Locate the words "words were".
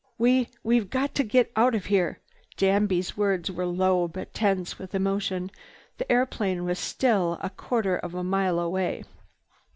3.15-3.67